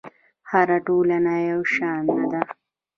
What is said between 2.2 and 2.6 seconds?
ده.